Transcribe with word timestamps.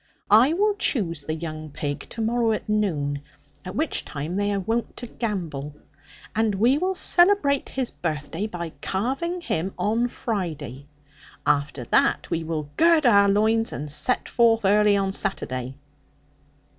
I 0.31 0.53
will 0.53 0.73
choose 0.79 1.21
the 1.23 1.35
young 1.35 1.69
pig 1.69 2.07
to 2.09 2.21
morrow 2.21 2.53
at 2.53 2.67
noon, 2.67 3.21
at 3.63 3.75
which 3.75 4.03
time 4.03 4.35
they 4.35 4.51
are 4.51 4.59
wont 4.59 4.97
to 4.97 5.05
gambol; 5.05 5.75
and 6.35 6.55
we 6.55 6.79
will 6.79 6.95
celebrate 6.95 7.69
his 7.69 7.91
birthday 7.91 8.47
by 8.47 8.71
carving 8.81 9.41
him 9.41 9.75
on 9.77 10.07
Friday. 10.07 10.87
After 11.45 11.83
that 11.83 12.31
we 12.31 12.43
will 12.43 12.71
gird 12.77 13.05
our 13.05 13.29
loins, 13.29 13.71
and 13.73 13.91
set 13.91 14.27
forth 14.27 14.65
early 14.65 14.97
on 14.97 15.11
Saturday.' 15.13 15.77